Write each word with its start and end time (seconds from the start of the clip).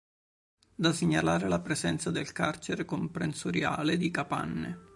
Da 0.73 0.93
segnalare 0.93 1.47
la 1.47 1.61
presenza 1.61 2.09
del 2.09 2.31
carcere 2.31 2.85
comprensoriale 2.85 3.97
di 3.97 4.09
Capanne. 4.09 4.89